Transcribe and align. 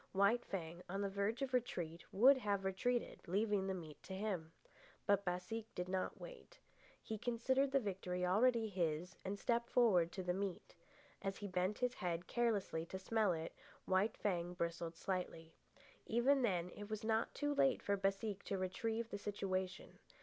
White 0.13 0.43
Fang, 0.43 0.81
on 0.89 1.01
the 1.03 1.11
verge 1.11 1.43
of 1.43 1.53
retreat, 1.53 2.03
would 2.11 2.37
have 2.39 2.65
retreated, 2.65 3.19
leaving 3.27 3.67
the 3.67 3.75
meat 3.75 4.01
to 4.01 4.15
him. 4.15 4.51
But 5.05 5.23
Baseek 5.23 5.67
did 5.75 5.87
not 5.87 6.19
wait. 6.19 6.57
He 7.03 7.19
considered 7.19 7.69
the 7.71 7.79
victory 7.79 8.25
already 8.25 8.67
his 8.67 9.15
and 9.23 9.37
stepped 9.37 9.69
forward 9.69 10.11
to 10.13 10.23
the 10.23 10.33
meat. 10.33 10.73
As 11.21 11.37
he 11.37 11.47
bent 11.47 11.77
his 11.77 11.93
head 11.93 12.25
carelessly 12.25 12.83
to 12.87 12.97
smell 12.97 13.31
it, 13.31 13.53
White 13.85 14.17
Fang 14.17 14.55
bristled 14.55 14.95
slightly. 14.97 15.53
Even 16.07 16.41
then 16.41 16.71
it 16.71 16.89
was 16.89 17.03
not 17.03 17.35
too 17.35 17.53
late 17.53 17.83
for 17.83 17.95
Baseek 17.95 18.41
to 18.45 18.57
retrieve 18.57 19.07
the 19.11 19.19
situation. 19.19 19.99